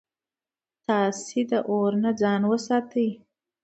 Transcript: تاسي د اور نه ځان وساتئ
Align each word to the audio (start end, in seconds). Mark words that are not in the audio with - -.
تاسي 0.87 1.41
د 1.49 1.51
اور 1.69 1.91
نه 2.03 2.11
ځان 2.21 2.41
وساتئ 2.51 3.09